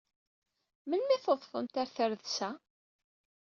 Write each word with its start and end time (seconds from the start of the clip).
Melmi 0.87 1.13
ay 1.15 1.21
tudfemt 1.23 1.77
ɣer 1.79 1.87
tredsa? 1.89 2.49